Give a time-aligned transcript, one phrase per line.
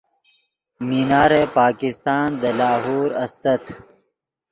[0.87, 3.63] مینار پاکستان دے لاہور استت